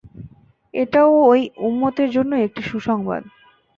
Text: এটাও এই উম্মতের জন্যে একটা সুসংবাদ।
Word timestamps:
এটাও 0.73 1.11
এই 1.35 1.43
উম্মতের 1.59 2.09
জন্যে 2.11 2.35
একটা 2.43 2.61
সুসংবাদ। 2.61 3.21